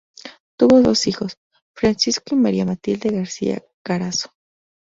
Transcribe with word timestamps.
Tuvo 0.57 0.81
dos 0.81 1.05
hijos: 1.05 1.37
Francisco 1.75 2.33
y 2.33 2.39
María 2.39 2.65
Matilde 2.65 3.09
García 3.11 3.63
Carazo. 3.83 4.31